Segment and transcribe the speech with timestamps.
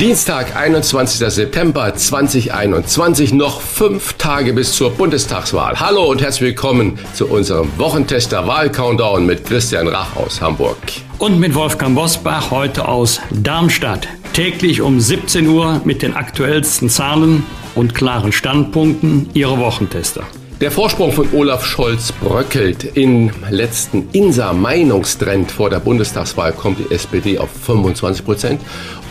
[0.00, 1.18] Dienstag, 21.
[1.32, 5.78] September 2021, noch fünf Tage bis zur Bundestagswahl.
[5.78, 10.78] Hallo und herzlich willkommen zu unserem Wochentester Wahl-Countdown mit Christian Rach aus Hamburg.
[11.18, 14.08] Und mit Wolfgang Bosbach heute aus Darmstadt.
[14.32, 20.24] Täglich um 17 Uhr mit den aktuellsten Zahlen und klaren Standpunkten Ihre Wochentester.
[20.62, 22.96] Der Vorsprung von Olaf Scholz bröckelt.
[22.96, 28.60] Im letzten INSA-Meinungstrend vor der Bundestagswahl kommt die SPD auf 25 Prozent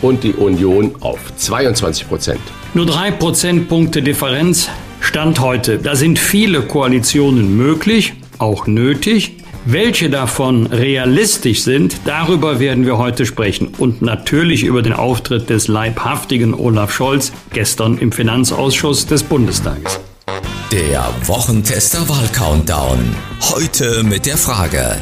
[0.00, 2.40] und die Union auf 22 Prozent.
[2.72, 4.70] Nur drei Prozentpunkte Differenz
[5.00, 5.76] Stand heute.
[5.76, 9.36] Da sind viele Koalitionen möglich, auch nötig.
[9.66, 13.68] Welche davon realistisch sind, darüber werden wir heute sprechen.
[13.76, 20.00] Und natürlich über den Auftritt des leibhaftigen Olaf Scholz gestern im Finanzausschuss des Bundestages.
[20.72, 23.14] Der Wochentester Wahl-Countdown.
[23.42, 24.96] Heute mit der Frage: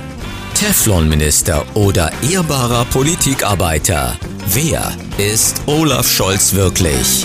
[0.54, 4.16] Teflonminister oder ehrbarer Politikarbeiter?
[4.48, 7.24] Wer ist Olaf Scholz wirklich?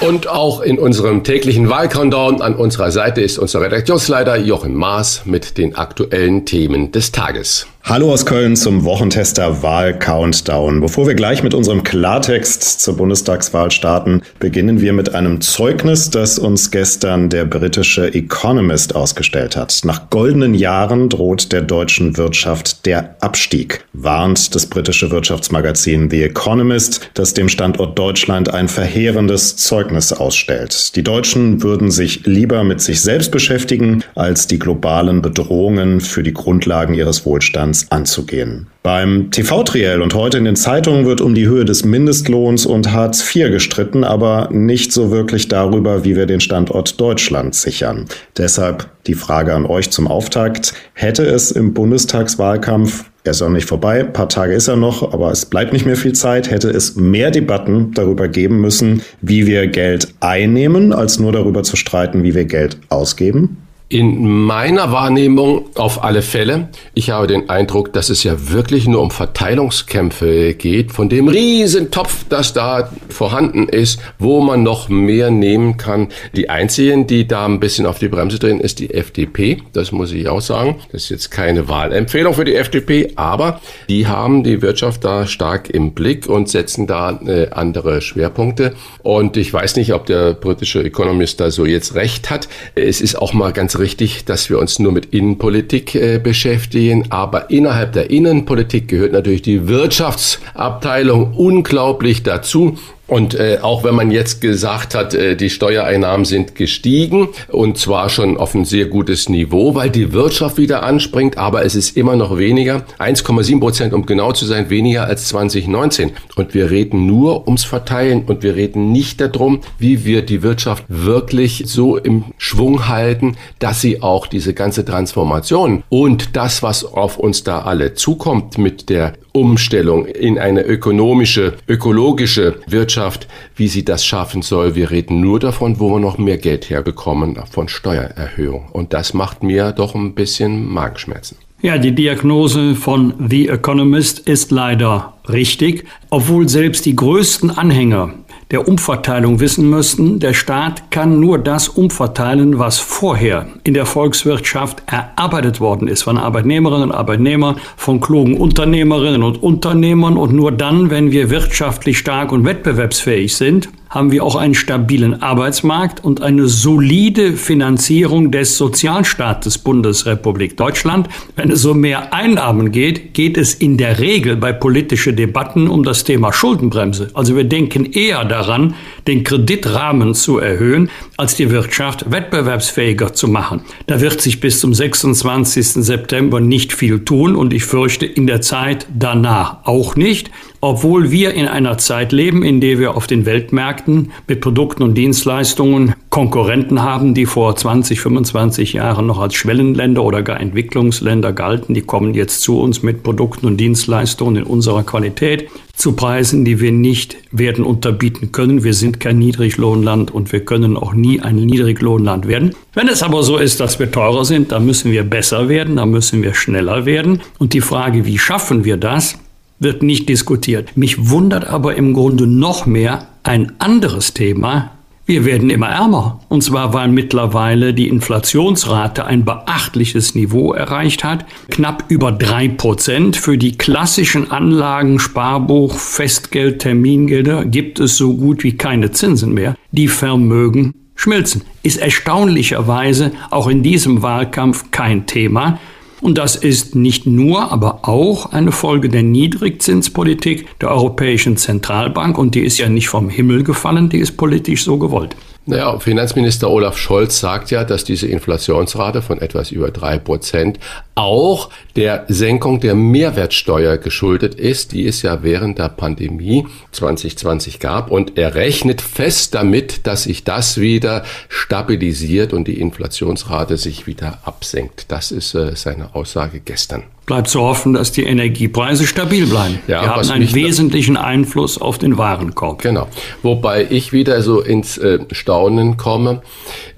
[0.00, 5.56] Und auch in unserem täglichen Wahlcountdown an unserer Seite ist unser Redaktionsleiter Jochen Maas mit
[5.56, 7.68] den aktuellen Themen des Tages.
[7.84, 10.80] Hallo aus Köln zum Wochentester Wahl Countdown.
[10.80, 16.38] Bevor wir gleich mit unserem Klartext zur Bundestagswahl starten, beginnen wir mit einem Zeugnis, das
[16.38, 19.80] uns gestern der britische Economist ausgestellt hat.
[19.82, 27.10] Nach goldenen Jahren droht der deutschen Wirtschaft der Abstieg, warnt das britische Wirtschaftsmagazin The Economist,
[27.14, 30.94] das dem Standort Deutschland ein verheerendes Zeugnis ausstellt.
[30.94, 36.32] Die Deutschen würden sich lieber mit sich selbst beschäftigen, als die globalen Bedrohungen für die
[36.32, 38.66] Grundlagen ihres Wohlstands Finanz anzugehen.
[38.82, 43.22] Beim TV-Triell und heute in den Zeitungen wird um die Höhe des Mindestlohns und Hartz
[43.34, 48.06] IV gestritten, aber nicht so wirklich darüber, wie wir den Standort Deutschland sichern.
[48.36, 50.74] Deshalb die Frage an euch zum Auftakt.
[50.94, 55.12] Hätte es im Bundestagswahlkampf er ist auch nicht vorbei, ein paar Tage ist er noch,
[55.12, 56.50] aber es bleibt nicht mehr viel Zeit.
[56.50, 61.76] Hätte es mehr Debatten darüber geben müssen, wie wir Geld einnehmen, als nur darüber zu
[61.76, 63.58] streiten, wie wir Geld ausgeben?
[63.92, 66.70] In meiner Wahrnehmung auf alle Fälle.
[66.94, 72.24] Ich habe den Eindruck, dass es ja wirklich nur um Verteilungskämpfe geht, von dem Riesentopf,
[72.30, 76.08] das da vorhanden ist, wo man noch mehr nehmen kann.
[76.34, 79.58] Die einzigen, die da ein bisschen auf die Bremse drehen, ist die FDP.
[79.74, 80.76] Das muss ich auch sagen.
[80.90, 83.60] Das ist jetzt keine Wahlempfehlung für die FDP, aber
[83.90, 88.72] die haben die Wirtschaft da stark im Blick und setzen da äh, andere Schwerpunkte.
[89.02, 92.48] Und ich weiß nicht, ob der britische Economist da so jetzt recht hat.
[92.74, 97.50] Es ist auch mal ganz richtig, dass wir uns nur mit Innenpolitik äh, beschäftigen, aber
[97.50, 102.78] innerhalb der Innenpolitik gehört natürlich die Wirtschaftsabteilung unglaublich dazu.
[103.12, 108.08] Und äh, auch wenn man jetzt gesagt hat, äh, die Steuereinnahmen sind gestiegen und zwar
[108.08, 112.16] schon auf ein sehr gutes Niveau, weil die Wirtschaft wieder anspringt, aber es ist immer
[112.16, 116.12] noch weniger, 1,7 Prozent, um genau zu sein, weniger als 2019.
[116.36, 120.84] Und wir reden nur ums Verteilen und wir reden nicht darum, wie wir die Wirtschaft
[120.88, 127.18] wirklich so im Schwung halten, dass sie auch diese ganze Transformation und das, was auf
[127.18, 133.26] uns da alle zukommt mit der Umstellung in eine ökonomische, ökologische Wirtschaft,
[133.56, 134.74] wie sie das schaffen soll.
[134.74, 138.68] Wir reden nur davon, wo wir noch mehr Geld herbekommen von Steuererhöhung.
[138.72, 141.36] Und das macht mir doch ein bisschen Magenschmerzen.
[141.62, 148.14] Ja, die Diagnose von The Economist ist leider richtig, obwohl selbst die größten Anhänger
[148.52, 154.82] der Umverteilung wissen müssten, der Staat kann nur das umverteilen, was vorher in der Volkswirtschaft
[154.86, 156.02] erarbeitet worden ist.
[156.02, 160.18] Von Arbeitnehmerinnen und Arbeitnehmern, von klugen Unternehmerinnen und Unternehmern.
[160.18, 165.20] Und nur dann, wenn wir wirtschaftlich stark und wettbewerbsfähig sind, haben wir auch einen stabilen
[165.20, 171.10] Arbeitsmarkt und eine solide Finanzierung des Sozialstaates Bundesrepublik Deutschland.
[171.36, 175.84] Wenn es um mehr Einnahmen geht, geht es in der Regel bei politischen Debatten um
[175.84, 177.10] das Thema Schuldenbremse.
[177.12, 180.88] Also wir denken eher daran, den Kreditrahmen zu erhöhen,
[181.18, 183.60] als die Wirtschaft wettbewerbsfähiger zu machen.
[183.88, 185.84] Da wird sich bis zum 26.
[185.84, 190.30] September nicht viel tun und ich fürchte in der Zeit danach auch nicht.
[190.62, 194.94] Obwohl wir in einer Zeit leben, in der wir auf den Weltmärkten mit Produkten und
[194.94, 201.74] Dienstleistungen Konkurrenten haben, die vor 20, 25 Jahren noch als Schwellenländer oder gar Entwicklungsländer galten.
[201.74, 206.60] Die kommen jetzt zu uns mit Produkten und Dienstleistungen in unserer Qualität zu Preisen, die
[206.60, 208.62] wir nicht werden unterbieten können.
[208.62, 212.54] Wir sind kein Niedriglohnland und wir können auch nie ein Niedriglohnland werden.
[212.74, 215.90] Wenn es aber so ist, dass wir teurer sind, dann müssen wir besser werden, dann
[215.90, 217.20] müssen wir schneller werden.
[217.38, 219.18] Und die Frage, wie schaffen wir das,
[219.62, 220.76] wird nicht diskutiert.
[220.76, 224.70] Mich wundert aber im Grunde noch mehr ein anderes Thema.
[225.04, 226.20] Wir werden immer ärmer.
[226.28, 231.26] Und zwar, weil mittlerweile die Inflationsrate ein beachtliches Niveau erreicht hat.
[231.50, 233.16] Knapp über drei Prozent.
[233.16, 239.56] Für die klassischen Anlagen, Sparbuch, Festgeld, Termingelder gibt es so gut wie keine Zinsen mehr.
[239.72, 241.42] Die Vermögen schmilzen.
[241.64, 245.58] Ist erstaunlicherweise auch in diesem Wahlkampf kein Thema.
[246.02, 252.18] Und das ist nicht nur, aber auch eine Folge der Niedrigzinspolitik der Europäischen Zentralbank.
[252.18, 255.14] Und die ist ja nicht vom Himmel gefallen, die ist politisch so gewollt.
[255.44, 260.60] Naja, Finanzminister Olaf Scholz sagt ja, dass diese Inflationsrate von etwas über drei Prozent
[260.94, 267.90] auch der Senkung der Mehrwertsteuer geschuldet ist, die es ja während der Pandemie 2020 gab.
[267.90, 274.18] Und er rechnet fest damit, dass sich das wieder stabilisiert und die Inflationsrate sich wieder
[274.22, 274.92] absenkt.
[274.92, 279.58] Das ist äh, seine Aussage gestern bleibt zu hoffen, dass die Energiepreise stabil bleiben.
[279.66, 282.62] Ja, Wir haben einen wesentlichen Einfluss auf den Warenkorb.
[282.62, 282.88] Genau.
[283.22, 286.22] Wobei ich wieder so ins äh, Staunen komme.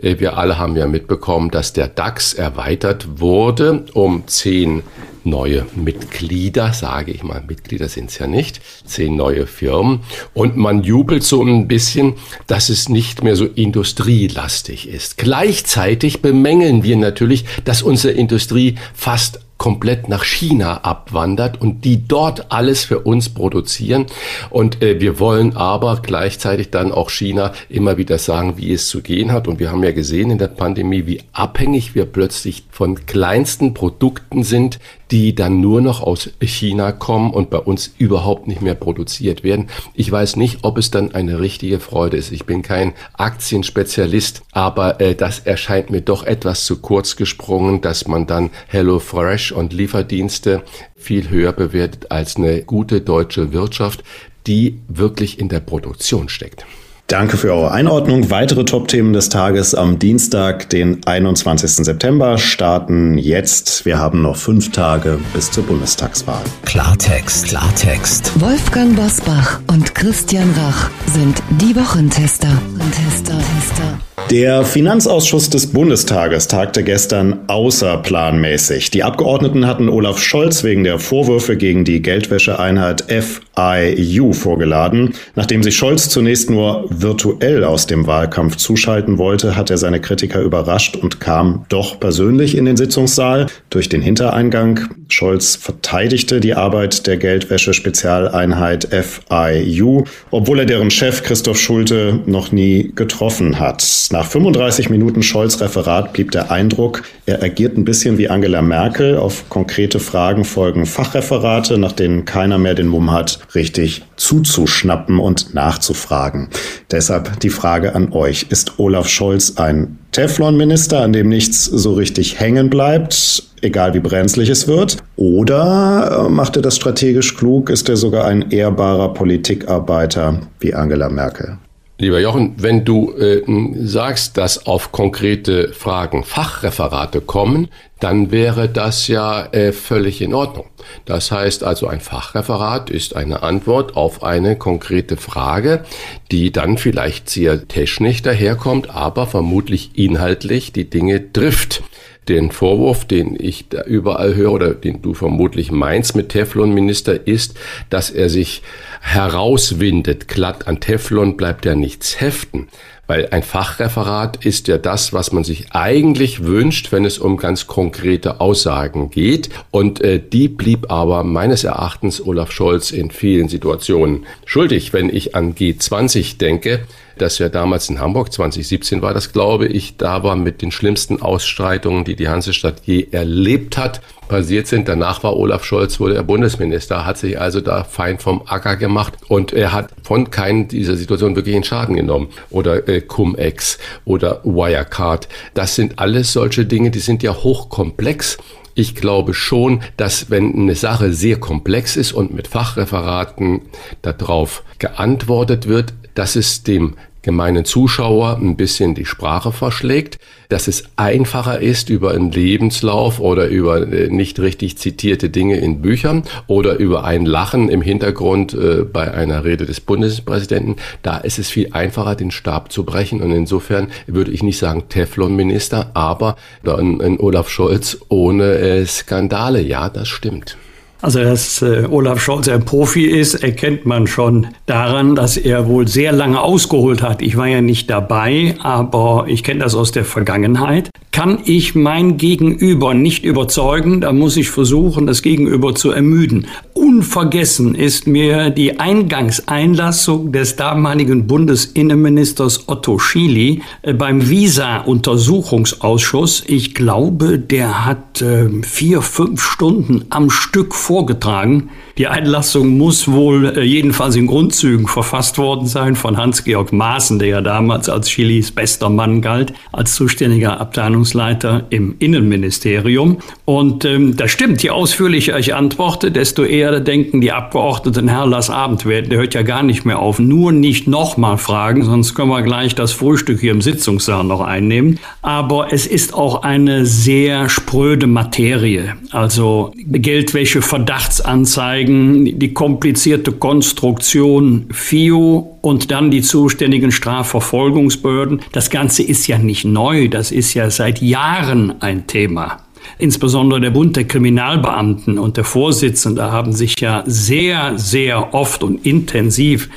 [0.01, 4.83] Äh, wir alle haben ja mitbekommen, dass der DAX erweitert wurde um zehn
[5.25, 10.01] neue Mitglieder, sage ich mal, Mitglieder sind es ja nicht, zehn neue Firmen.
[10.35, 12.15] Und man jubelt so ein bisschen,
[12.47, 15.17] dass es nicht mehr so industrielastig ist.
[15.17, 22.53] Gleichzeitig bemängeln wir natürlich, dass unsere Industrie fast komplett nach China abwandert und die dort
[22.53, 24.07] alles für uns produzieren.
[24.51, 29.01] Und äh, wir wollen aber gleichzeitig dann auch China immer wieder sagen, wie es zu
[29.01, 29.49] gehen hat.
[29.49, 34.43] Und wir haben ja gesehen in der Pandemie, wie abhängig wir plötzlich von kleinsten Produkten
[34.43, 34.79] sind,
[35.11, 39.69] die dann nur noch aus China kommen und bei uns überhaupt nicht mehr produziert werden.
[39.95, 42.33] Ich weiß nicht, ob es dann eine richtige Freude ist.
[42.33, 48.07] Ich bin kein Aktienspezialist, aber äh, das erscheint mir doch etwas zu kurz gesprungen, dass
[48.09, 50.63] man dann Hello Fresh und Lieferdienste
[50.97, 54.03] viel höher bewertet als eine gute deutsche Wirtschaft,
[54.47, 56.67] die wirklich in der Produktion steckt.
[57.15, 58.29] Danke für eure Einordnung.
[58.33, 61.71] Weitere Top-Themen des Tages am Dienstag, den 21.
[61.87, 63.85] September, starten jetzt.
[63.85, 66.43] Wir haben noch fünf Tage bis zur Bundestagswahl.
[66.65, 68.33] Klartext, Klartext.
[68.41, 72.49] Wolfgang Bosbach und Christian Rach sind die Wochentester.
[72.91, 74.14] Tester, Tester.
[74.31, 78.91] Der Finanzausschuss des Bundestages tagte gestern außerplanmäßig.
[78.91, 85.15] Die Abgeordneten hatten Olaf Scholz wegen der Vorwürfe gegen die Geldwäscheeinheit FIU vorgeladen.
[85.35, 90.41] Nachdem sich Scholz zunächst nur virtuell aus dem Wahlkampf zuschalten wollte, hat er seine Kritiker
[90.41, 94.89] überrascht und kam doch persönlich in den Sitzungssaal durch den Hintereingang.
[95.09, 102.91] Scholz verteidigte die Arbeit der Geldwäsche-Spezialeinheit FIU, obwohl er deren Chef Christoph Schulte noch nie
[102.95, 103.83] getroffen hat.
[104.13, 109.17] Nach 35 Minuten Scholz Referat blieb der Eindruck, er agiert ein bisschen wie Angela Merkel.
[109.17, 115.55] Auf konkrete Fragen folgen Fachreferate, nach denen keiner mehr den Mumm hat, richtig zuzuschnappen und
[115.55, 116.49] nachzufragen.
[116.91, 118.47] Deshalb die Frage an euch.
[118.51, 124.49] Ist Olaf Scholz ein Teflon-Minister, an dem nichts so richtig hängen bleibt, egal wie brenzlig
[124.49, 124.99] es wird?
[125.17, 127.71] Oder äh, macht er das strategisch klug?
[127.71, 131.59] Ist er sogar ein ehrbarer Politikarbeiter wie Angela Merkel?
[131.97, 133.45] Lieber Jochen, wenn du äh,
[133.77, 137.69] sagst, dass auf konkrete Fragen Fachreferate kommen,
[138.01, 140.67] dann wäre das ja äh, völlig in Ordnung.
[141.05, 145.85] Das heißt also, ein Fachreferat ist eine Antwort auf eine konkrete Frage,
[146.33, 151.85] die dann vielleicht sehr technisch daherkommt, aber vermutlich inhaltlich die Dinge trifft
[152.29, 157.59] den Vorwurf, den ich da überall höre oder den du vermutlich meinst mit Teflon-Minister, ist,
[157.91, 158.63] dass er sich
[159.01, 160.29] herauswindet.
[160.29, 162.69] Glatt an Teflon bleibt ja nichts heften.
[163.07, 167.67] Weil ein Fachreferat ist ja das, was man sich eigentlich wünscht, wenn es um ganz
[167.67, 169.51] konkrete Aussagen geht.
[169.71, 174.93] Und äh, die blieb aber meines Erachtens Olaf Scholz in vielen Situationen schuldig.
[174.93, 176.87] Wenn ich an G20 denke,
[177.19, 181.23] das ja damals in Hamburg, 2017 war das, glaube ich, da war mit den schlimmsten
[181.23, 184.01] Ausstreitungen, die die Hansestadt je erlebt hat,
[184.35, 184.89] passiert sind.
[184.89, 189.15] Danach war Olaf Scholz wurde er Bundesminister, hat sich also da fein vom Acker gemacht
[189.29, 192.31] und er hat von keinen dieser Situationen wirklich einen Schaden genommen.
[192.51, 195.29] Oder äh, Cum-Ex oder Wirecard.
[195.55, 198.39] Das sind alles solche Dinge, die sind ja hochkomplex
[198.75, 203.63] Ich glaube schon, dass wenn eine Sache sehr komplex ist und mit Fachreferaten
[204.03, 210.85] darauf geantwortet wird, dass es dem gemeinen Zuschauer ein bisschen die Sprache verschlägt, dass es
[210.97, 216.77] einfacher ist über einen Lebenslauf oder über äh, nicht richtig zitierte Dinge in Büchern oder
[216.77, 220.77] über ein Lachen im Hintergrund äh, bei einer Rede des Bundespräsidenten.
[221.03, 223.23] Da ist es viel einfacher, den Stab zu brechen.
[223.23, 229.63] Und insofern würde ich nicht sagen Teflon-Minister, aber ein, Olaf Scholz ohne äh, Skandale.
[229.63, 230.57] Ja, das stimmt.
[231.05, 235.87] Also, dass äh, Olaf Scholz ein Profi ist, erkennt man schon daran, dass er wohl
[235.87, 237.21] sehr lange ausgeholt hat.
[237.21, 240.89] Ich war ja nicht dabei, aber ich kenne das aus der Vergangenheit.
[241.13, 246.47] Kann ich mein Gegenüber nicht überzeugen, dann muss ich versuchen, das Gegenüber zu ermüden.
[246.73, 256.45] Unvergessen ist mir die Eingangseinlassung des damaligen Bundesinnenministers Otto Schily äh, beim Visa-Untersuchungsausschuss.
[256.47, 261.71] Ich glaube, der hat äh, vier, fünf Stunden am Stück vorgetragen.
[261.97, 267.29] Die Einlassung muss wohl äh, jedenfalls in Grundzügen verfasst worden sein von Hans-Georg Maaßen, der
[267.29, 273.19] ja damals als Chilis bester Mann galt, als zuständiger Abteilungsleiter im Innenministerium.
[273.45, 278.51] Und ähm, das stimmt, je ausführlicher ich antworte, desto eher denken die Abgeordneten, Herr, lass
[278.51, 280.19] Abend werden, der hört ja gar nicht mehr auf.
[280.19, 284.99] Nur nicht nochmal fragen, sonst können wir gleich das Frühstück hier im Sitzungssaal noch einnehmen.
[285.23, 288.97] Aber es ist auch eine sehr spröde Materie.
[289.13, 298.41] Also Geldwäsche, Verdachtsanzeigen, zeigen die komplizierte Konstruktion FIO und dann die zuständigen Strafverfolgungsbehörden.
[298.53, 302.59] Das Ganze ist ja nicht neu, das ist ja seit Jahren ein Thema.
[302.99, 308.87] Insbesondere der Bund der Kriminalbeamten und der Vorsitzende haben sich ja sehr, sehr oft und
[308.87, 309.69] intensiv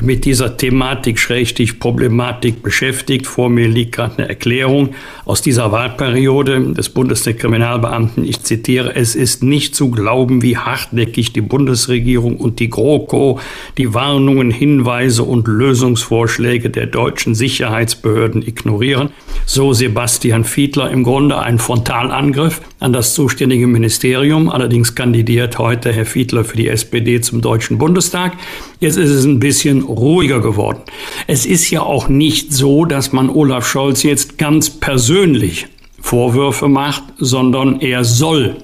[0.00, 3.26] mit dieser Thematik, schrägstich Problematik beschäftigt.
[3.26, 4.90] Vor mir liegt gerade eine Erklärung
[5.24, 8.24] aus dieser Wahlperiode des Bundes der Kriminalbeamten.
[8.24, 13.40] Ich zitiere, es ist nicht zu glauben, wie hartnäckig die Bundesregierung und die GroKo
[13.78, 19.10] die Warnungen, Hinweise und Lösungsvorschläge der deutschen Sicherheitsbehörden ignorieren.
[19.44, 24.48] So Sebastian Fiedler im Grunde ein Frontalangriff an das zuständige Ministerium.
[24.48, 28.32] Allerdings kandidiert heute Herr Fiedler für die SPD zum Deutschen Bundestag.
[28.80, 30.80] Jetzt ist es ein bisschen ruhiger geworden.
[31.26, 35.66] Es ist ja auch nicht so, dass man Olaf Scholz jetzt ganz persönlich
[36.00, 38.56] Vorwürfe macht, sondern er soll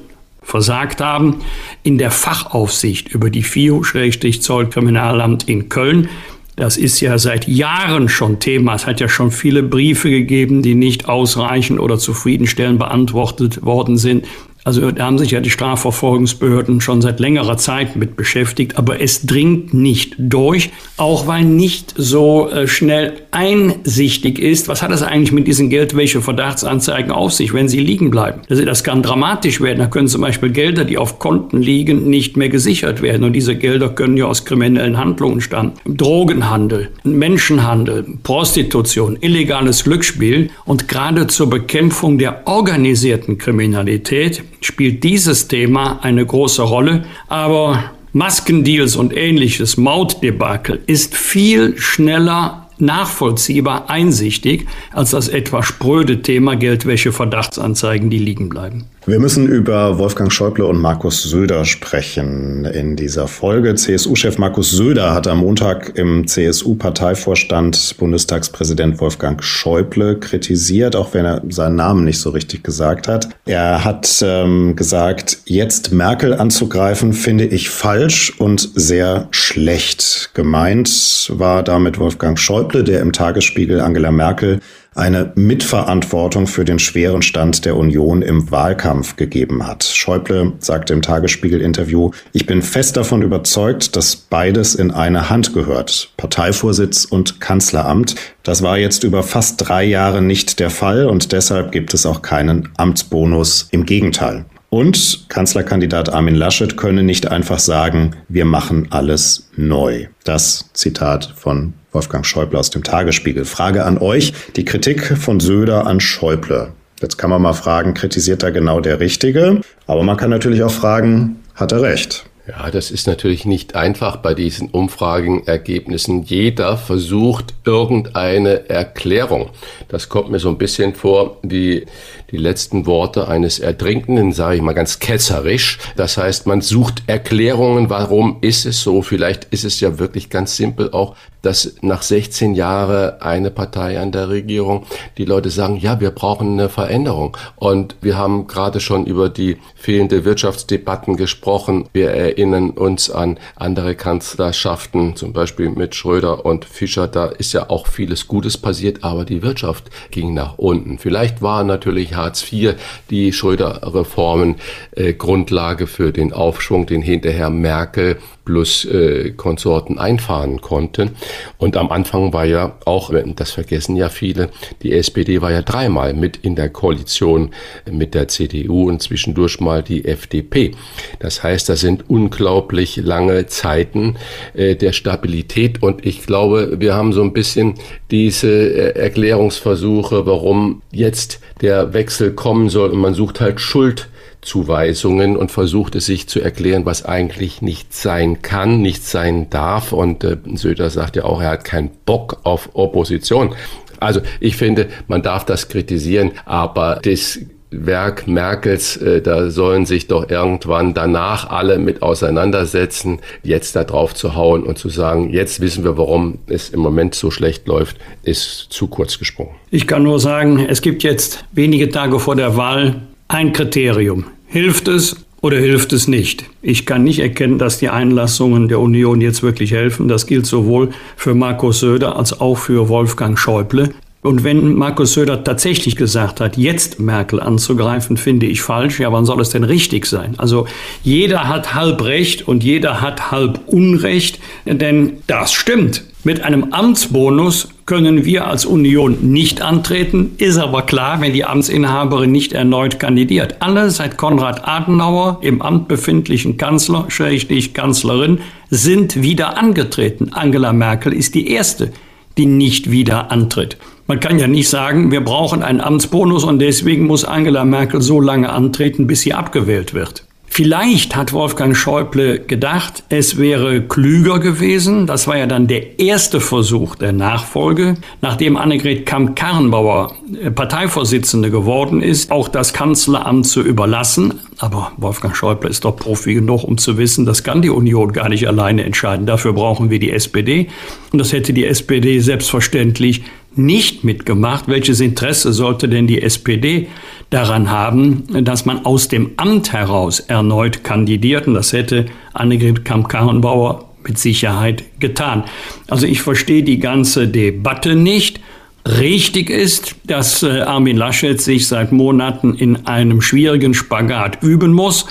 [0.43, 1.37] versagt haben.
[1.83, 6.09] In der Fachaufsicht über die FIO-Zollkriminalamt in Köln
[6.57, 8.75] das ist ja seit Jahren schon Thema.
[8.75, 14.27] Es hat ja schon viele Briefe gegeben, die nicht ausreichend oder zufriedenstellend beantwortet worden sind.
[14.65, 19.27] Also da haben sich ja die Strafverfolgungsbehörden schon seit längerer Zeit mit beschäftigt, aber es
[19.27, 25.33] dringt nicht durch, auch weil nicht so äh, schnell einsichtig ist, was hat es eigentlich
[25.33, 28.43] mit diesen Geldwäsche-Verdachtsanzeigen auf sich, wenn sie liegen bleiben.
[28.49, 29.79] Das kann dramatisch werden.
[29.79, 33.25] Da können zum Beispiel Gelder, die auf Konten liegen, nicht mehr gesichert werden.
[33.25, 35.73] Und diese Gelder können ja aus kriminellen Handlungen stammen.
[35.87, 46.01] Drogenhandel, Menschenhandel, Prostitution, illegales Glücksspiel und gerade zur Bekämpfung der organisierten Kriminalität spielt dieses Thema
[46.03, 55.29] eine große Rolle, aber Maskendeals und ähnliches Mautdebakel ist viel schneller nachvollziehbar, einsichtig, als das
[55.29, 58.85] etwa spröde Thema Geldwäsche, Verdachtsanzeigen, die liegen bleiben.
[59.05, 63.75] Wir müssen über Wolfgang Schäuble und Markus Söder sprechen in dieser Folge.
[63.75, 71.43] CSU-Chef Markus Söder hat am Montag im CSU-Parteivorstand Bundestagspräsident Wolfgang Schäuble kritisiert, auch wenn er
[71.49, 73.29] seinen Namen nicht so richtig gesagt hat.
[73.45, 80.31] Er hat ähm, gesagt, jetzt Merkel anzugreifen, finde ich falsch und sehr schlecht.
[80.35, 84.61] Gemeint war damit Wolfgang Schäuble, der im Tagesspiegel Angela Merkel
[84.95, 89.85] eine Mitverantwortung für den schweren Stand der Union im Wahlkampf gegeben hat.
[89.85, 96.13] Schäuble sagte im Tagesspiegel-Interview, ich bin fest davon überzeugt, dass beides in eine Hand gehört,
[96.17, 98.15] Parteivorsitz und Kanzleramt.
[98.43, 102.23] Das war jetzt über fast drei Jahre nicht der Fall und deshalb gibt es auch
[102.23, 103.69] keinen Amtsbonus.
[103.71, 104.45] Im Gegenteil.
[104.73, 110.07] Und Kanzlerkandidat Armin Laschet könne nicht einfach sagen, wir machen alles neu.
[110.25, 113.45] Das Zitat von Wolfgang Schäuble aus dem Tagesspiegel.
[113.45, 116.73] Frage an euch, die Kritik von Söder an Schäuble.
[117.03, 119.61] Jetzt kann man mal fragen, kritisiert da genau der Richtige?
[119.87, 122.25] Aber man kann natürlich auch fragen, hat er recht?
[122.49, 126.25] Ja, das ist natürlich nicht einfach bei diesen Umfragenergebnissen.
[126.25, 129.51] Jeder versucht irgendeine Erklärung.
[129.87, 131.87] Das kommt mir so ein bisschen vor wie
[132.33, 135.79] die letzten Worte eines Ertrinkenden, sage ich mal ganz ketzerisch.
[135.95, 139.03] Das heißt, man sucht Erklärungen, warum ist es so.
[139.03, 144.13] Vielleicht ist es ja wirklich ganz simpel auch dass nach 16 Jahren eine Partei an
[144.13, 144.87] der Regierung
[145.19, 147.37] die Leute sagen, ja, wir brauchen eine Veränderung.
[147.57, 151.89] Und wir haben gerade schon über die fehlende Wirtschaftsdebatten gesprochen.
[151.93, 157.09] Wir erinnern uns an andere Kanzlerschaften, zum Beispiel mit Schröder und Fischer.
[157.09, 160.99] Da ist ja auch vieles Gutes passiert, aber die Wirtschaft ging nach unten.
[160.99, 162.77] Vielleicht war natürlich Hartz IV
[163.11, 164.57] die Schröder-Reformen
[164.93, 171.11] äh, Grundlage für den Aufschwung, den hinterher Merkel plus äh, Konsorten einfahren konnte.
[171.59, 174.51] Und am Anfang war ja auch, das vergessen ja viele,
[174.83, 177.51] die SPD war ja dreimal mit in der Koalition
[177.91, 180.73] mit der CDU und zwischendurch mal die FDP.
[181.19, 184.17] Das heißt, das sind unglaublich lange Zeiten
[184.55, 187.75] äh, der Stabilität und ich glaube, wir haben so ein bisschen
[188.11, 194.09] diese äh, Erklärungsversuche, warum jetzt der Wechsel kommen soll und man sucht halt Schuld
[194.43, 199.93] Zuweisungen und versucht es sich zu erklären, was eigentlich nicht sein kann, nicht sein darf.
[199.93, 203.55] Und äh, Söder sagt ja auch, er hat keinen Bock auf Opposition.
[204.01, 207.39] Also ich finde, man darf das kritisieren, aber das
[207.71, 214.13] Werk Merkels, äh, da sollen sich doch irgendwann danach alle mit auseinandersetzen, jetzt da drauf
[214.15, 217.97] zu hauen und zu sagen, jetzt wissen wir, warum es im Moment so schlecht läuft,
[218.25, 219.55] ist zu kurz gesprungen.
[219.71, 223.01] Ich kann nur sagen, es gibt jetzt wenige Tage vor der Wahl
[223.33, 224.25] ein Kriterium.
[224.47, 226.45] Hilft es oder hilft es nicht?
[226.61, 230.07] Ich kann nicht erkennen, dass die Einlassungen der Union jetzt wirklich helfen.
[230.07, 233.95] Das gilt sowohl für Markus Söder als auch für Wolfgang Schäuble.
[234.21, 239.01] Und wenn Markus Söder tatsächlich gesagt hat, jetzt Merkel anzugreifen, finde ich falsch.
[239.01, 240.35] Ja, wann soll es denn richtig sein?
[240.37, 240.67] Also
[241.03, 246.05] jeder hat halb Recht und jeder hat halb Unrecht, denn das stimmt.
[246.23, 252.31] Mit einem Amtsbonus können wir als Union nicht antreten, ist aber klar, wenn die Amtsinhaberin
[252.31, 253.57] nicht erneut kandidiert.
[253.61, 258.39] Alle seit Konrad Adenauer im Amt befindlichen Kanzler, schrägstrich Kanzlerin,
[258.71, 260.31] sind wieder angetreten.
[260.33, 261.93] Angela Merkel ist die erste,
[262.39, 263.77] die nicht wieder antritt.
[264.07, 268.21] Man kann ja nicht sagen, wir brauchen einen Amtsbonus und deswegen muss Angela Merkel so
[268.21, 270.25] lange antreten, bis sie abgewählt wird.
[270.55, 275.07] Vielleicht hat Wolfgang Schäuble gedacht, es wäre klüger gewesen.
[275.07, 282.03] Das war ja dann der erste Versuch der Nachfolge, nachdem Annegret Kamp-Karrenbauer äh, Parteivorsitzende geworden
[282.03, 284.41] ist, auch das Kanzleramt zu überlassen.
[284.59, 288.29] Aber Wolfgang Schäuble ist doch Profi genug, um zu wissen, das kann die Union gar
[288.29, 289.25] nicht alleine entscheiden.
[289.25, 290.69] Dafür brauchen wir die SPD.
[291.13, 293.23] Und das hätte die SPD selbstverständlich
[293.55, 294.69] nicht mitgemacht.
[294.69, 296.89] Welches Interesse sollte denn die SPD
[297.33, 301.47] daran haben, dass man aus dem Amt heraus erneut kandidiert?
[301.47, 305.45] Und das hätte Annegret Kamp-Karrenbauer mit Sicherheit getan.
[305.89, 308.41] Also ich verstehe die ganze Debatte nicht.
[308.87, 315.07] Richtig ist, dass äh, Armin Laschet sich seit Monaten in einem schwierigen Spagat üben muss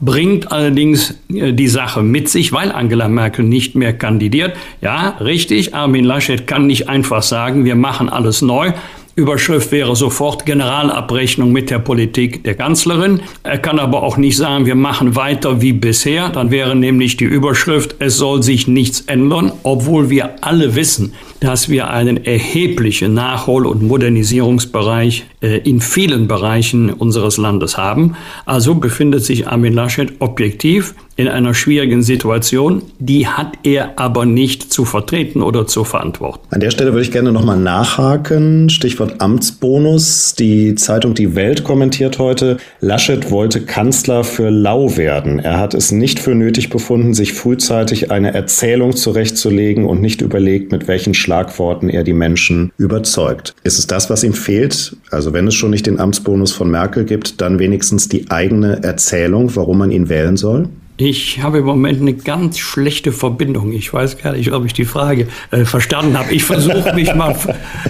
[0.00, 4.56] bringt allerdings äh, die Sache mit sich, weil Angela Merkel nicht mehr kandidiert.
[4.80, 8.72] Ja, richtig, Armin Laschet kann nicht einfach sagen, wir machen alles neu.
[9.16, 13.20] Überschrift wäre sofort Generalabrechnung mit der Politik der Kanzlerin.
[13.44, 16.30] Er kann aber auch nicht sagen, wir machen weiter wie bisher.
[16.30, 21.68] Dann wäre nämlich die Überschrift, es soll sich nichts ändern, obwohl wir alle wissen, dass
[21.68, 28.16] wir einen erheblichen Nachhol- und Modernisierungsbereich äh, in vielen Bereichen unseres Landes haben.
[28.46, 32.82] Also befindet sich Armin Laschet objektiv in einer schwierigen Situation.
[32.98, 36.40] Die hat er aber nicht zu vertreten oder zu verantworten.
[36.50, 38.68] An der Stelle würde ich gerne nochmal nachhaken.
[38.70, 40.34] Stichwort Amtsbonus.
[40.34, 45.38] Die Zeitung Die Welt kommentiert heute, Laschet wollte Kanzler für Lau werden.
[45.38, 50.72] Er hat es nicht für nötig befunden, sich frühzeitig eine Erzählung zurechtzulegen und nicht überlegt,
[50.72, 53.54] mit welchen Schlagworten er die Menschen überzeugt.
[53.62, 54.96] Ist es das, was ihm fehlt?
[55.10, 59.54] Also wenn es schon nicht den Amtsbonus von Merkel gibt, dann wenigstens die eigene Erzählung,
[59.54, 60.68] warum man ihn wählen soll?
[60.96, 63.72] Ich habe im Moment eine ganz schlechte Verbindung.
[63.72, 66.32] Ich weiß gar nicht, ob ich die Frage äh, verstanden habe.
[66.32, 67.34] Ich versuche mich mal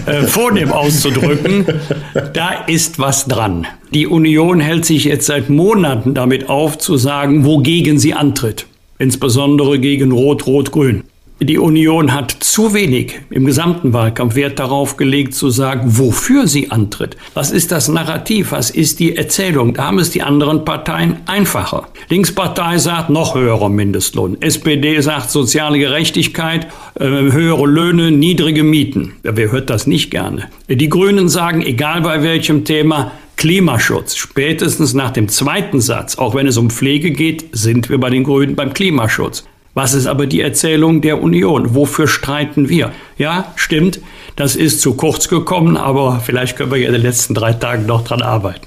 [0.07, 1.65] äh, vornehm auszudrücken.
[2.33, 3.67] Da ist was dran.
[3.93, 8.65] Die Union hält sich jetzt seit Monaten damit auf, zu sagen, wogegen sie antritt.
[8.97, 11.03] Insbesondere gegen Rot-Rot-Grün.
[11.41, 16.71] Die Union hat zu wenig im gesamten Wahlkampf Wert darauf gelegt, zu sagen, wofür sie
[16.71, 17.17] antritt.
[17.33, 18.53] Was ist das Narrativ?
[18.53, 19.73] Was ist die Erzählung?
[19.73, 21.89] Da haben es die anderen Parteien einfacher.
[22.07, 24.41] Linkspartei sagt noch höherer Mindestlohn.
[24.41, 26.67] SPD sagt soziale Gerechtigkeit,
[26.97, 29.15] äh, höhere Löhne, niedrige Mieten.
[29.23, 30.45] Wer hört das nicht gerne?
[30.69, 34.15] Die Grünen sagen, egal bei welchem Thema, Klimaschutz.
[34.15, 38.23] Spätestens nach dem zweiten Satz, auch wenn es um Pflege geht, sind wir bei den
[38.23, 39.43] Grünen beim Klimaschutz.
[39.75, 41.75] Was ist aber die Erzählung der Union?
[41.75, 42.93] Wofür streiten wir?
[43.17, 43.99] Ja, stimmt,
[44.37, 47.85] das ist zu kurz gekommen, aber vielleicht können wir ja in den letzten drei Tagen
[47.85, 48.65] noch dran arbeiten.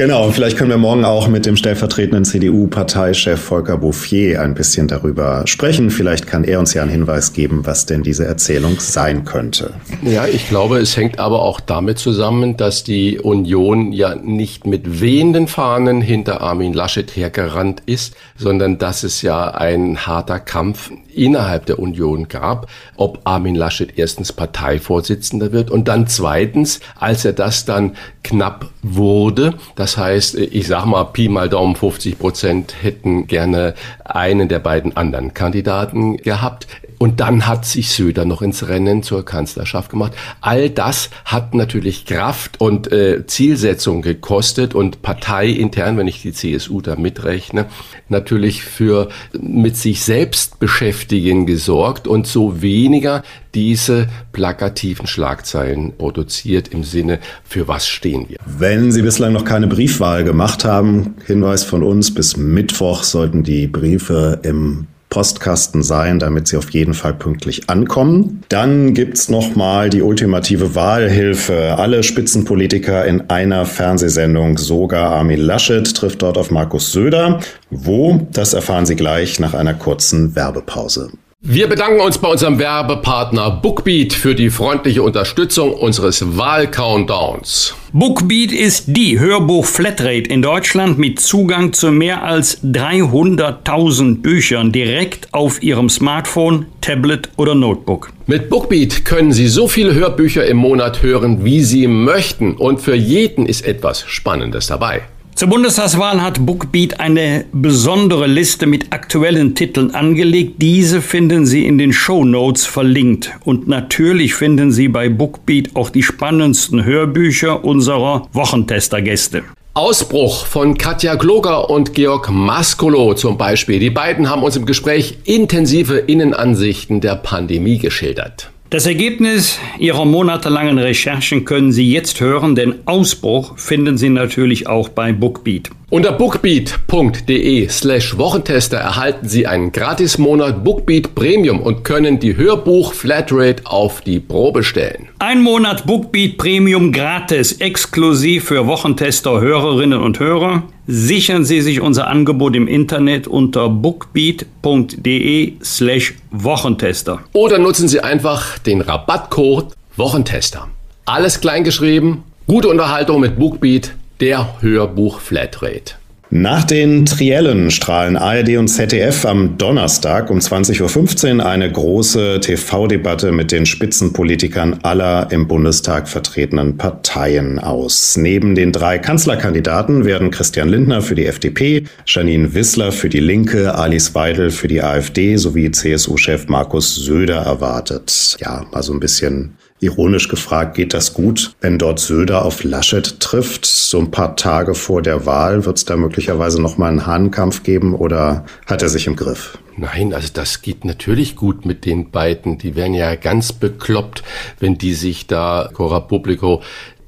[0.00, 5.42] Genau, vielleicht können wir morgen auch mit dem stellvertretenden CDU-Parteichef Volker Bouffier ein bisschen darüber
[5.46, 5.90] sprechen.
[5.90, 9.74] Vielleicht kann er uns ja einen Hinweis geben, was denn diese Erzählung sein könnte.
[10.00, 15.02] Ja, ich glaube, es hängt aber auch damit zusammen, dass die Union ja nicht mit
[15.02, 21.66] wehenden Fahnen hinter Armin Laschet hergerannt ist, sondern dass es ja ein harter Kampf innerhalb
[21.66, 27.64] der Union gab, ob Armin Laschet erstens Parteivorsitzender wird und dann zweitens, als er das
[27.64, 33.74] dann knapp wurde, das heißt, ich sag mal, Pi mal Daumen 50 Prozent hätten gerne
[34.04, 36.66] einen der beiden anderen Kandidaten gehabt.
[37.02, 40.12] Und dann hat sich Söder noch ins Rennen zur Kanzlerschaft gemacht.
[40.42, 46.82] All das hat natürlich Kraft und äh, Zielsetzung gekostet und parteiintern, wenn ich die CSU
[46.82, 47.64] da mitrechne,
[48.10, 53.22] natürlich für mit sich selbst beschäftigen gesorgt und so weniger
[53.54, 58.36] diese plakativen Schlagzeilen produziert im Sinne, für was stehen wir.
[58.44, 63.68] Wenn Sie bislang noch keine Briefwahl gemacht haben, Hinweis von uns, bis Mittwoch sollten die
[63.68, 68.42] Briefe im Postkasten sein, damit sie auf jeden Fall pünktlich ankommen.
[68.48, 71.74] Dann gibt's noch mal die ultimative Wahlhilfe.
[71.76, 77.40] Alle Spitzenpolitiker in einer Fernsehsendung, sogar Armin Laschet trifft dort auf Markus Söder.
[77.70, 78.28] Wo?
[78.32, 81.10] Das erfahren Sie gleich nach einer kurzen Werbepause.
[81.42, 87.74] Wir bedanken uns bei unserem Werbepartner Bookbeat für die freundliche Unterstützung unseres Wahl-Countdowns.
[87.94, 95.62] Bookbeat ist die Hörbuch-Flatrate in Deutschland mit Zugang zu mehr als 300.000 Büchern direkt auf
[95.62, 98.12] Ihrem Smartphone, Tablet oder Notebook.
[98.26, 102.94] Mit Bookbeat können Sie so viele Hörbücher im Monat hören, wie Sie möchten und für
[102.94, 105.04] jeden ist etwas Spannendes dabei.
[105.40, 110.56] Zur Bundestagswahl hat Bookbeat eine besondere Liste mit aktuellen Titeln angelegt.
[110.58, 113.30] Diese finden Sie in den Show Notes verlinkt.
[113.46, 119.44] Und natürlich finden Sie bei Bookbeat auch die spannendsten Hörbücher unserer Wochentester-Gäste.
[119.72, 123.78] Ausbruch von Katja Gloger und Georg Maskolo zum Beispiel.
[123.78, 128.50] Die beiden haben uns im Gespräch intensive Innenansichten der Pandemie geschildert.
[128.70, 134.88] Das Ergebnis Ihrer monatelangen Recherchen können Sie jetzt hören, denn Ausbruch finden Sie natürlich auch
[134.88, 135.70] bei Bookbeat.
[135.90, 143.66] Unter bookbeat.de slash Wochentester erhalten Sie einen Gratismonat Bookbeat Premium und können die Hörbuch Flatrate
[143.66, 145.08] auf die Probe stellen.
[145.18, 150.62] Ein Monat Bookbeat Premium gratis, exklusiv für Wochentester Hörerinnen und Hörer.
[150.92, 157.20] Sichern Sie sich unser Angebot im Internet unter bookbeat.de slash Wochentester.
[157.32, 160.66] Oder nutzen Sie einfach den Rabattcode Wochentester.
[161.04, 165.99] Alles kleingeschrieben, gute Unterhaltung mit Bookbeat der Hörbuch Flatrate.
[166.32, 173.32] Nach den Triellen strahlen ARD und ZDF am Donnerstag um 20.15 Uhr eine große TV-Debatte
[173.32, 178.16] mit den Spitzenpolitikern aller im Bundestag vertretenen Parteien aus.
[178.16, 183.74] Neben den drei Kanzlerkandidaten werden Christian Lindner für die FDP, Janine Wissler für die Linke,
[183.74, 188.36] Alice Weidel für die AfD sowie CSU-Chef Markus Söder erwartet.
[188.38, 193.18] Ja, mal so ein bisschen Ironisch gefragt, geht das gut, wenn dort Söder auf Laschet
[193.18, 193.64] trifft?
[193.64, 197.62] So ein paar Tage vor der Wahl wird es da möglicherweise noch mal einen Hahnkampf
[197.62, 199.58] geben oder hat er sich im Griff?
[199.76, 202.58] Nein, also das geht natürlich gut mit den beiden.
[202.58, 204.22] Die wären ja ganz bekloppt,
[204.58, 206.62] wenn die sich da, Cora Publico,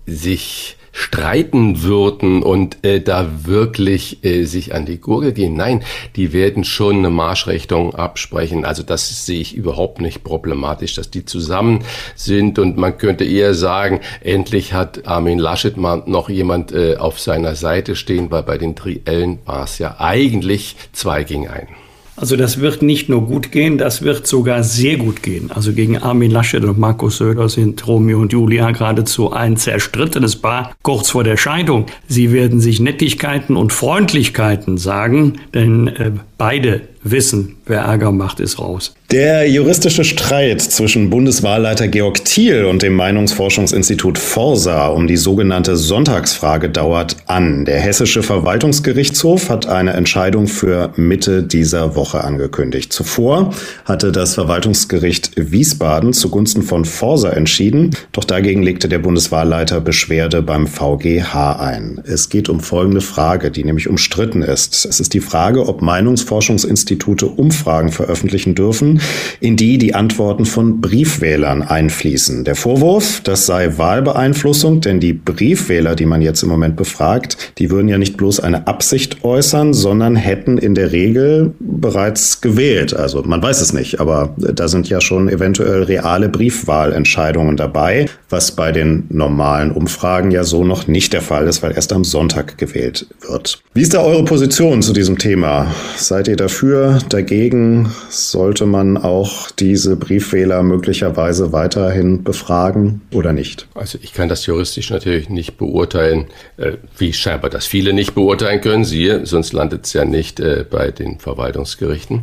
[0.07, 5.55] sich streiten würden und äh, da wirklich äh, sich an die Gurgel gehen.
[5.55, 5.83] Nein,
[6.17, 8.65] die werden schon eine Marschrichtung absprechen.
[8.65, 13.55] Also das sehe ich überhaupt nicht problematisch, dass die zusammen sind und man könnte eher
[13.55, 18.59] sagen, endlich hat Armin Laschet mal noch jemand äh, auf seiner Seite stehen, weil bei
[18.59, 21.82] den Triellen war es ja eigentlich zwei gegen einen.
[22.14, 25.51] Also das wird nicht nur gut gehen, das wird sogar sehr gut gehen.
[25.51, 30.75] Also gegen Armin Laschet und Markus Söder sind Romeo und Julia geradezu ein zerstrittenes Paar
[30.83, 31.87] kurz vor der Scheidung.
[32.09, 38.59] Sie werden sich Nettigkeiten und Freundlichkeiten sagen, denn äh, beide wissen, wer Ärger macht, ist
[38.59, 38.95] raus.
[39.11, 46.71] Der juristische Streit zwischen Bundeswahlleiter Georg Thiel und dem Meinungsforschungsinstitut Forsa um die sogenannte Sonntagsfrage
[46.71, 47.67] dauert an.
[47.67, 52.91] Der Hessische Verwaltungsgerichtshof hat eine Entscheidung für Mitte dieser Woche angekündigt.
[52.91, 53.53] Zuvor
[53.85, 60.67] hatte das Verwaltungsgericht Wiesbaden zugunsten von Forsa entschieden, doch dagegen legte der Bundeswahlleiter Beschwerde beim
[60.67, 62.01] VGH ein.
[62.07, 64.87] Es geht um folgende Frage, die nämlich umstritten ist.
[64.87, 69.01] Es ist die Frage, ob Meinungsforschungsinstitute Institute Umfragen veröffentlichen dürfen,
[69.41, 72.45] in die die Antworten von Briefwählern einfließen.
[72.45, 77.71] Der Vorwurf, das sei Wahlbeeinflussung, denn die Briefwähler, die man jetzt im Moment befragt, die
[77.71, 82.95] würden ja nicht bloß eine Absicht äußern, sondern hätten in der Regel bereits gewählt.
[82.95, 88.07] Also man weiß es nicht, aber da sind ja schon eventuell reale Briefwahlentscheidungen dabei.
[88.33, 92.05] Was bei den normalen Umfragen ja so noch nicht der Fall ist, weil erst am
[92.05, 93.62] Sonntag gewählt wird.
[93.75, 95.73] Wie ist da eure Position zu diesem Thema?
[95.97, 97.92] Seid ihr dafür, dagegen?
[98.09, 103.68] Sollte man auch diese Briefwähler möglicherweise weiterhin befragen oder nicht?
[103.75, 108.61] Also ich kann das juristisch natürlich nicht beurteilen, äh, wie scheinbar das viele nicht beurteilen
[108.61, 108.85] können.
[108.85, 112.23] Siehe, sonst landet es ja nicht äh, bei den Verwaltungsgerichten.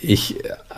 [0.00, 0.36] Ich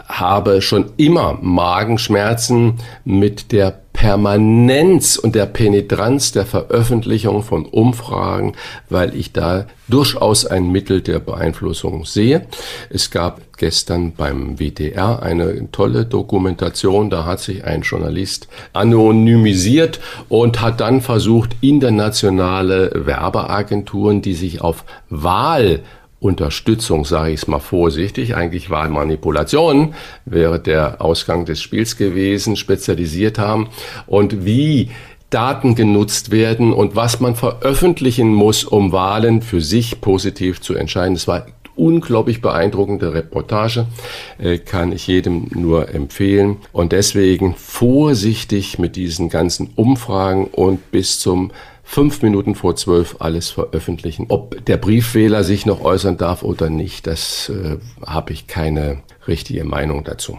[0.08, 2.74] habe schon immer Magenschmerzen
[3.04, 8.52] mit der Permanenz und der Penetranz der Veröffentlichung von Umfragen,
[8.90, 12.46] weil ich da durchaus ein Mittel der Beeinflussung sehe.
[12.90, 20.60] Es gab gestern beim WDR eine tolle Dokumentation, da hat sich ein Journalist anonymisiert und
[20.60, 25.80] hat dann versucht, internationale Werbeagenturen, die sich auf Wahl
[26.18, 32.56] Unterstützung, sage ich es mal vorsichtig, eigentlich war Manipulation, wäre der Ausgang des Spiels gewesen,
[32.56, 33.68] spezialisiert haben
[34.06, 34.90] und wie
[35.30, 41.14] Daten genutzt werden und was man veröffentlichen muss, um Wahlen für sich positiv zu entscheiden.
[41.14, 43.86] Das war unglaublich beeindruckende Reportage,
[44.38, 46.56] äh, kann ich jedem nur empfehlen.
[46.72, 51.50] Und deswegen vorsichtig mit diesen ganzen Umfragen und bis zum
[51.86, 54.26] fünf Minuten vor zwölf alles veröffentlichen.
[54.28, 59.64] Ob der Briefwähler sich noch äußern darf oder nicht, das äh, habe ich keine richtige
[59.64, 60.38] Meinung dazu.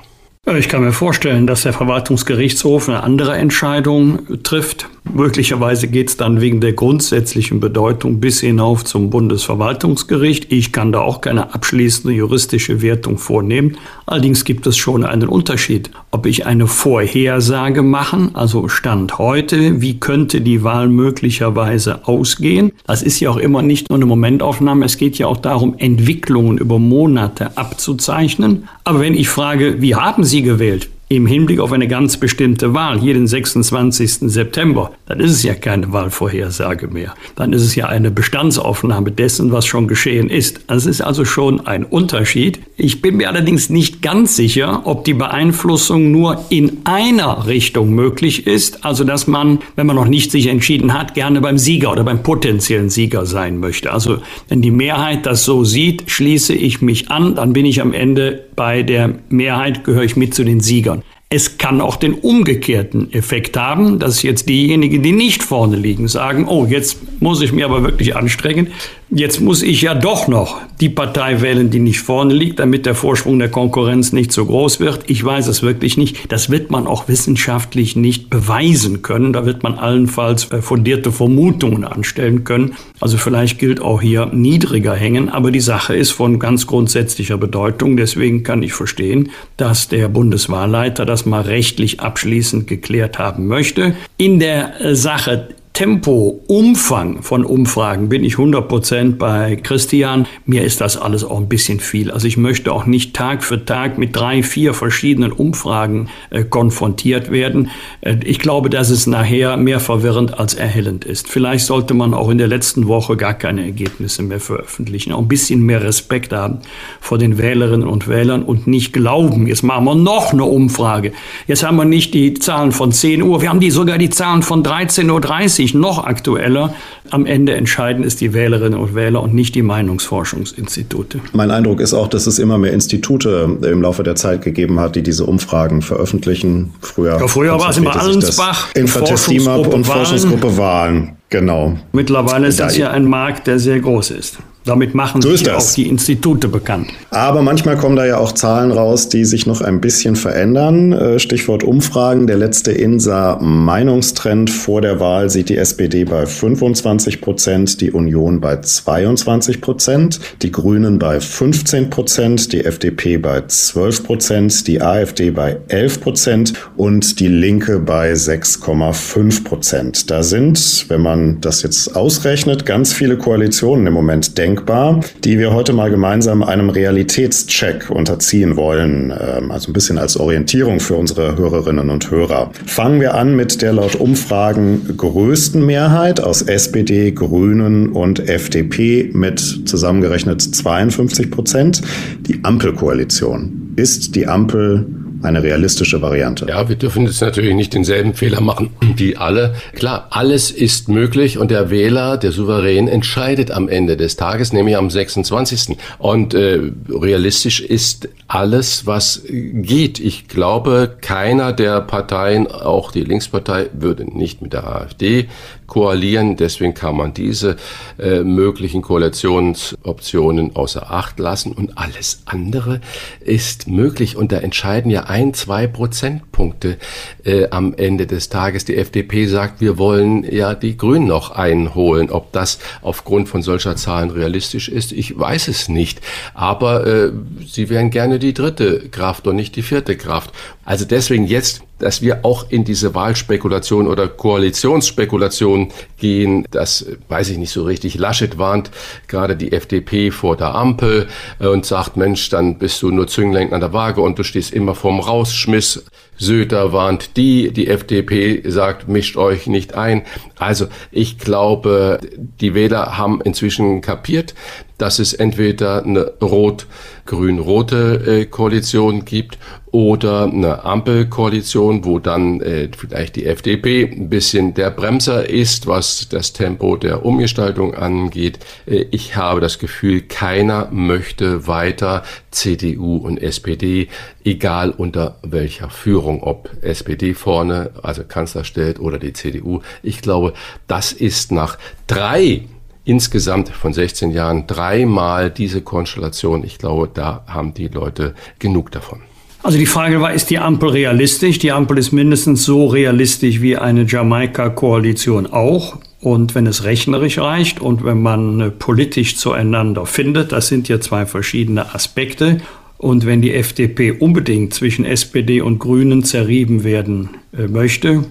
[0.55, 4.88] Ich kann mir vorstellen, dass der Verwaltungsgerichtshof eine andere Entscheidung trifft.
[5.13, 10.51] Möglicherweise geht es dann wegen der grundsätzlichen Bedeutung bis hinauf zum Bundesverwaltungsgericht.
[10.51, 13.77] Ich kann da auch keine abschließende juristische Wertung vornehmen.
[14.05, 19.99] Allerdings gibt es schon einen Unterschied, ob ich eine Vorhersage machen, also Stand heute, wie
[19.99, 22.71] könnte die Wahl möglicherweise ausgehen.
[22.86, 26.57] Das ist ja auch immer nicht nur eine Momentaufnahme, es geht ja auch darum, Entwicklungen
[26.57, 28.69] über Monate abzuzeichnen.
[28.83, 30.89] Aber wenn ich frage, wie haben Sie gewählt?
[31.09, 34.29] Im Hinblick auf eine ganz bestimmte Wahl, hier den 26.
[34.29, 37.13] September, dann ist es ja keine Wahlvorhersage mehr.
[37.35, 40.59] Dann ist es ja eine Bestandsaufnahme dessen, was schon geschehen ist.
[40.67, 42.59] Das ist also schon ein Unterschied.
[42.75, 48.45] Ich bin mir allerdings nicht ganz sicher, ob die Beeinflussung nur in einer Richtung möglich
[48.45, 52.03] ist, also dass man, wenn man noch nicht sich entschieden hat, gerne beim Sieger oder
[52.03, 53.93] beim potenziellen Sieger sein möchte.
[53.93, 54.17] Also
[54.49, 58.43] wenn die Mehrheit das so sieht, schließe ich mich an, dann bin ich am Ende
[58.57, 60.96] bei der Mehrheit, gehöre ich mit zu den Siegern.
[61.29, 66.47] Es kann auch den umgekehrten Effekt haben, dass jetzt diejenigen, die nicht vorne liegen, sagen,
[66.47, 68.67] oh, jetzt muss ich mir aber wirklich anstrengen.
[69.09, 72.93] Jetzt muss ich ja doch noch die Partei wählen, die nicht vorne liegt, damit der
[72.93, 75.05] Vorsprung der Konkurrenz nicht so groß wird.
[75.07, 76.29] Ich weiß es wirklich nicht.
[76.29, 79.31] Das wird man auch wissenschaftlich nicht beweisen können.
[79.31, 82.73] Da wird man allenfalls äh, fundierte Vermutungen anstellen können.
[82.99, 85.29] Also vielleicht gilt auch hier niedriger hängen.
[85.29, 87.95] Aber die Sache ist von ganz grundsätzlicher Bedeutung.
[87.95, 93.95] Deswegen kann ich verstehen, dass der Bundeswahlleiter das mal rechtlich abschließend geklärt haben möchte.
[94.17, 100.25] In der äh, Sache Tempo, Umfang von Umfragen bin ich 100% bei Christian.
[100.47, 102.09] Mir ist das alles auch ein bisschen viel.
[102.09, 107.29] Also ich möchte auch nicht Tag für Tag mit drei, vier verschiedenen Umfragen äh, konfrontiert
[107.29, 107.69] werden.
[108.01, 111.27] Äh, ich glaube, dass es nachher mehr verwirrend als erhellend ist.
[111.27, 115.11] Vielleicht sollte man auch in der letzten Woche gar keine Ergebnisse mehr veröffentlichen.
[115.13, 116.57] Auch ein bisschen mehr Respekt haben
[117.01, 121.11] vor den Wählerinnen und Wählern und nicht glauben, jetzt machen wir noch eine Umfrage.
[121.45, 124.41] Jetzt haben wir nicht die Zahlen von 10 Uhr, wir haben die sogar die Zahlen
[124.41, 126.73] von 13.30 Uhr eigentlich noch aktueller.
[127.10, 131.19] Am Ende entscheiden es die Wählerinnen und Wähler und nicht die Meinungsforschungsinstitute.
[131.34, 134.95] Mein Eindruck ist auch, dass es immer mehr Institute im Laufe der Zeit gegeben hat,
[134.95, 136.73] die diese Umfragen veröffentlichen.
[136.82, 141.17] Früher, ja, früher war es immer Allensbach, Forschungsgruppe und Forschungsgruppe Wahlen.
[141.30, 141.77] Genau.
[141.91, 144.38] Mittlerweile ist das ja ein Markt, der sehr groß ist.
[144.67, 146.89] Damit machen so sich auch die Institute bekannt.
[147.10, 150.91] Aber manchmal kommen da ja auch Zahlen raus, die sich noch ein bisschen verändern.
[150.91, 152.27] Äh, Stichwort Umfragen.
[152.27, 158.41] Der letzte INSA Meinungstrend vor der Wahl sieht die SPD bei 25 Prozent, die Union
[158.41, 165.32] bei 22 Prozent, die Grünen bei 15 Prozent, die FDP bei 12 Prozent, die AfD
[165.32, 170.12] bei 11 Prozent und die Linke bei 6,5 Prozent.
[170.12, 175.37] Da sind, wenn man das jetzt ausrechnet, ganz viele Koalitionen im Moment denken denkbar, die
[175.39, 179.13] wir heute mal gemeinsam einem Realitätscheck unterziehen wollen.
[179.17, 182.51] Ähm, also ein bisschen als Orientierung für unsere Hörerinnen und Hörer.
[182.65, 189.39] Fangen wir an mit der laut Umfragen größten Mehrheit aus SPD, Grünen und FDP mit
[189.65, 191.81] zusammengerechnet 52 Prozent.
[192.21, 193.73] Die Ampelkoalition.
[193.75, 194.87] Ist die Ampel
[195.23, 196.45] eine realistische Variante.
[196.47, 199.56] Ja, wir dürfen jetzt natürlich nicht denselben Fehler machen wie alle.
[199.73, 204.77] Klar, alles ist möglich und der Wähler, der Souverän, entscheidet am Ende des Tages, nämlich
[204.77, 205.77] am 26.
[205.97, 209.99] Und äh, realistisch ist alles, was geht.
[209.99, 215.27] Ich glaube, keiner der Parteien, auch die Linkspartei, würde nicht mit der AfD
[215.67, 216.38] koalieren.
[216.38, 217.58] Deswegen kann man diese
[217.99, 221.51] äh, möglichen Koalitionsoptionen außer Acht lassen.
[221.51, 222.82] Und alles andere
[223.19, 224.15] ist möglich.
[224.15, 226.77] Und da entscheiden ja ein, zwei Prozentpunkte
[227.23, 228.65] äh, am Ende des Tages.
[228.65, 232.10] Die FDP sagt, wir wollen ja die Grünen noch einholen.
[232.10, 236.01] Ob das aufgrund von solcher Zahlen realistisch ist, ich weiß es nicht.
[236.34, 237.12] Aber äh,
[237.45, 240.32] sie wären gerne die dritte Kraft und nicht die vierte Kraft.
[240.63, 247.37] Also deswegen jetzt dass wir auch in diese Wahlspekulation oder Koalitionsspekulation gehen, das weiß ich
[247.37, 247.95] nicht so richtig.
[247.95, 248.71] Laschet warnt
[249.07, 251.07] gerade die FDP vor der Ampel
[251.39, 254.53] äh, und sagt, Mensch, dann bist du nur Zünglein an der Waage und du stehst
[254.53, 255.85] immer vorm Rausschmiss.
[256.19, 260.01] Söder warnt die, die FDP sagt, mischt euch nicht ein.
[260.39, 261.99] Also ich glaube,
[262.41, 264.33] die Wähler haben inzwischen kapiert,
[264.77, 269.37] dass es entweder eine rot-grün-rote äh, Koalition gibt
[269.71, 276.07] oder eine Ampelkoalition, wo dann äh, vielleicht die FDP ein bisschen der Bremser ist, was
[276.09, 278.39] das Tempo der Umgestaltung angeht.
[278.65, 283.89] Äh, ich habe das Gefühl, keiner möchte weiter CDU und SPD,
[284.23, 289.61] egal unter welcher Führung, ob SPD vorne, also Kanzler stellt oder die CDU.
[289.83, 290.33] Ich glaube,
[290.67, 292.43] das ist nach drei
[292.88, 296.43] insgesamt von 16 Jahren dreimal diese Konstellation.
[296.43, 299.02] Ich glaube, da haben die Leute genug davon.
[299.43, 301.38] Also die Frage war, ist die Ampel realistisch?
[301.39, 305.78] Die Ampel ist mindestens so realistisch wie eine Jamaika-Koalition auch.
[306.00, 311.06] Und wenn es rechnerisch reicht und wenn man politisch zueinander findet, das sind ja zwei
[311.06, 312.39] verschiedene Aspekte.
[312.78, 318.06] Und wenn die FDP unbedingt zwischen SPD und Grünen zerrieben werden äh, möchte,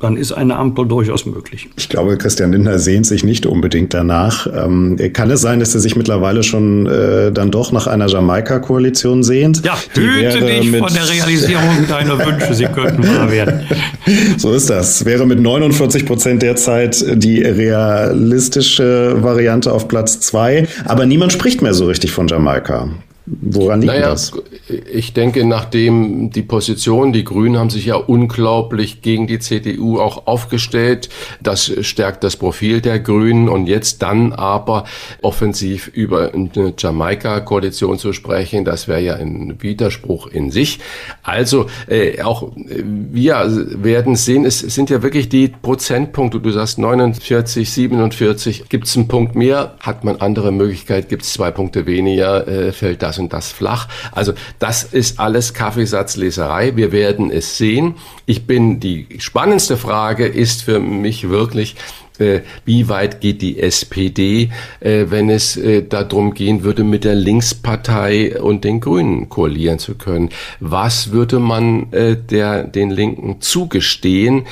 [0.00, 1.68] dann ist eine Ampel durchaus möglich.
[1.76, 4.46] Ich glaube, Christian Lindner sehnt sich nicht unbedingt danach.
[4.46, 9.24] Ähm, kann es sein, dass er sich mittlerweile schon äh, dann doch nach einer Jamaika-Koalition
[9.24, 9.64] sehnt?
[9.64, 13.60] Ja, hüte dich von der Realisierung deiner Wünsche, sie könnten wahr werden.
[14.38, 15.04] So ist das.
[15.04, 20.66] Wäre mit 49 Prozent derzeit die realistische Variante auf Platz zwei.
[20.86, 22.88] Aber niemand spricht mehr so richtig von Jamaika.
[23.40, 24.32] Woran liegt naja, das?
[24.92, 30.26] Ich denke, nachdem die Position, die Grünen haben sich ja unglaublich gegen die CDU auch
[30.26, 31.08] aufgestellt.
[31.40, 33.48] Das stärkt das Profil der Grünen.
[33.48, 34.84] Und jetzt dann aber
[35.20, 40.78] offensiv über eine Jamaika-Koalition zu sprechen, das wäre ja ein Widerspruch in sich.
[41.22, 43.46] Also äh, auch wir
[43.82, 46.40] werden sehen, es sind ja wirklich die Prozentpunkte.
[46.40, 48.68] Du sagst 49, 47.
[48.68, 49.74] Gibt es einen Punkt mehr?
[49.80, 51.08] Hat man andere Möglichkeit?
[51.08, 52.46] Gibt es zwei Punkte weniger?
[52.48, 53.88] Äh, fällt das und das flach.
[54.12, 56.76] Also das ist alles Kaffeesatzleserei.
[56.76, 57.94] Wir werden es sehen.
[58.26, 61.76] Ich bin, die spannendste Frage ist für mich wirklich,
[62.18, 64.50] äh, wie weit geht die SPD,
[64.80, 69.94] äh, wenn es äh, darum gehen würde, mit der Linkspartei und den Grünen koalieren zu
[69.94, 70.30] können.
[70.60, 74.46] Was würde man der, den Linken zugestehen?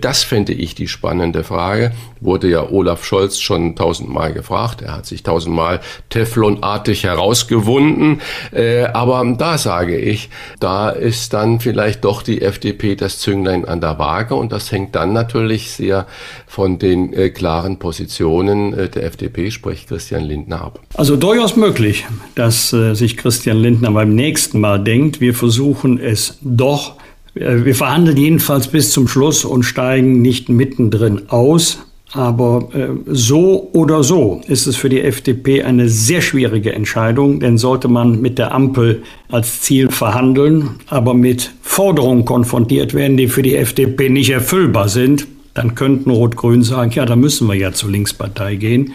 [0.00, 1.92] Das fände ich die spannende Frage.
[2.22, 4.80] Wurde ja Olaf Scholz schon tausendmal gefragt.
[4.80, 8.20] Er hat sich tausendmal Teflonartig herausgewunden.
[8.52, 10.30] Äh, aber da sage ich,
[10.60, 14.94] da ist dann vielleicht doch die FDP das Zünglein an der Waage und das hängt
[14.94, 16.06] dann natürlich sehr
[16.46, 20.80] von den äh, klaren Positionen äh, der FDP, sprich Christian Lindner, ab.
[20.94, 26.96] Also durchaus möglich, dass sich Christian Lindner beim nächsten Mal denkt, wir versuchen es doch.
[27.34, 31.78] Wir verhandeln jedenfalls bis zum Schluss und steigen nicht mittendrin aus.
[32.12, 37.56] Aber äh, so oder so ist es für die FDP eine sehr schwierige Entscheidung, denn
[37.56, 43.42] sollte man mit der Ampel als Ziel verhandeln, aber mit Forderungen konfrontiert werden, die für
[43.42, 47.90] die FDP nicht erfüllbar sind, dann könnten Rot-Grün sagen, ja, da müssen wir ja zur
[47.90, 48.92] Linkspartei gehen.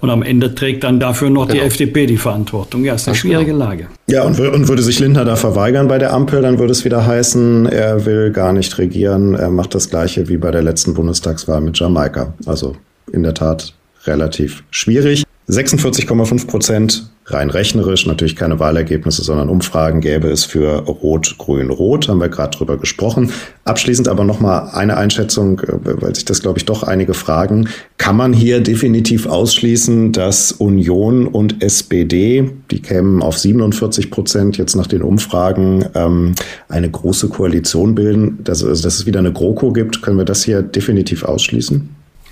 [0.00, 1.60] Und am Ende trägt dann dafür noch genau.
[1.60, 2.84] die FDP die Verantwortung.
[2.84, 3.64] Ja, ist eine schwierige genau.
[3.64, 3.86] Lage.
[4.08, 7.06] Ja, und, und würde sich Lindner da verweigern bei der Ampel, dann würde es wieder
[7.06, 9.34] heißen, er will gar nicht regieren.
[9.34, 12.34] Er macht das Gleiche wie bei der letzten Bundestagswahl mit Jamaika.
[12.44, 12.76] Also
[13.12, 13.74] in der Tat
[14.06, 15.25] relativ schwierig.
[15.48, 22.08] 46,5 Prozent rein rechnerisch, natürlich keine Wahlergebnisse, sondern Umfragen gäbe es für Rot, Grün, Rot,
[22.08, 23.30] haben wir gerade drüber gesprochen.
[23.64, 27.68] Abschließend aber nochmal eine Einschätzung, äh, weil sich das, glaube ich, doch einige fragen.
[27.96, 34.74] Kann man hier definitiv ausschließen, dass Union und SPD, die kämen auf 47 Prozent jetzt
[34.74, 36.34] nach den Umfragen, ähm,
[36.68, 40.02] eine große Koalition bilden, dass, also, dass es wieder eine GroKo gibt?
[40.02, 41.88] Können wir das hier definitiv ausschließen?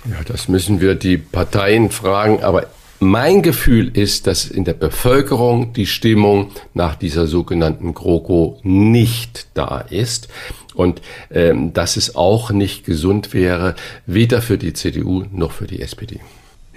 [0.09, 2.67] Ja, das müssen wir die Parteien fragen, aber
[2.99, 9.79] Mein Gefühl ist, dass in der Bevölkerung die Stimmung nach dieser sogenannten GroKo nicht da
[9.89, 10.29] ist
[10.75, 15.81] und ähm, dass es auch nicht gesund wäre, weder für die CDU noch für die
[15.81, 16.19] SPD.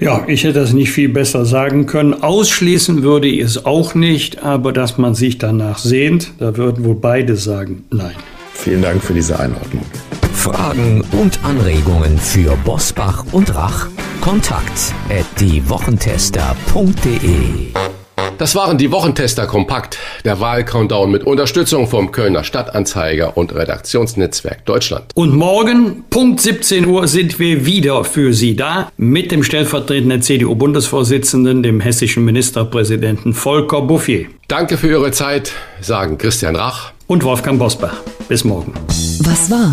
[0.00, 2.14] Ja, ich hätte das nicht viel besser sagen können.
[2.14, 6.94] Ausschließen würde ich es auch nicht, aber dass man sich danach sehnt, da würden wohl
[6.94, 8.14] beide sagen, nein.
[8.54, 9.84] Vielen Dank für diese Einordnung.
[10.48, 13.88] Fragen und Anregungen für Bosbach und Rach?
[14.22, 17.68] Kontakt at diewochentester.de
[18.38, 25.06] das waren die Wochentester Kompakt, der Wahlcountdown mit Unterstützung vom Kölner Stadtanzeiger und Redaktionsnetzwerk Deutschland.
[25.16, 31.64] Und morgen, Punkt 17 Uhr, sind wir wieder für Sie da mit dem stellvertretenden CDU-Bundesvorsitzenden,
[31.64, 34.26] dem hessischen Ministerpräsidenten Volker Bouffier.
[34.46, 37.96] Danke für Ihre Zeit, sagen Christian Rach und Wolfgang Bosbach.
[38.28, 38.72] Bis morgen.
[39.24, 39.72] Was war?